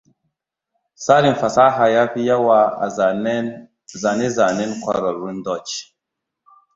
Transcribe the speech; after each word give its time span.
Tarin 1.05 1.35
fasaha 1.41 1.85
ya 1.95 2.03
fi 2.11 2.21
yawa 2.27 2.59
a 2.85 2.89
zane-zanen 3.99 4.81
ƙwararrun 4.81 5.43
Dutch. 5.43 5.73